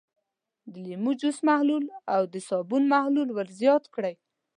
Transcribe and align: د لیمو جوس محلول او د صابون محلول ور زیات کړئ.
د 0.71 0.73
لیمو 0.87 1.11
جوس 1.21 1.37
محلول 1.47 1.85
او 2.15 2.21
د 2.33 2.35
صابون 2.47 2.83
محلول 2.93 3.29
ور 3.33 3.47
زیات 3.59 3.83
کړئ. 3.95 4.15